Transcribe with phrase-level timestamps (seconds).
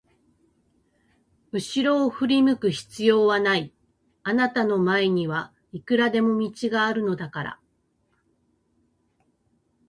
[1.51, 3.71] うしろを振り向く必要はない、
[4.23, 7.59] あなたの前にはいくらでも道があるのだから。